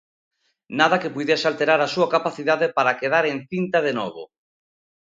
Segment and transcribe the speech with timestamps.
[0.79, 4.23] Nada que puidese alterar a súa capacidade para quedar encinta de novo.